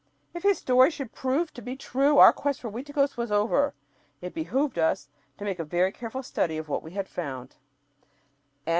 If 0.33 0.41
his 0.41 0.57
story 0.57 0.89
should 0.89 1.13
prove 1.13 1.53
to 1.53 1.61
be 1.61 1.75
true 1.75 2.17
our 2.17 2.33
quest 2.33 2.61
for 2.61 2.71
Uiticos 2.71 3.17
was 3.17 3.31
over. 3.31 3.75
It 4.19 4.33
behooved 4.33 4.79
us 4.79 5.09
to 5.37 5.43
make 5.43 5.59
a 5.59 5.63
very 5.63 5.91
careful 5.91 6.23
study 6.23 6.57
of 6.57 6.67
what 6.67 6.81
we 6.81 6.93
had 6.93 7.07
found. 7.07 7.55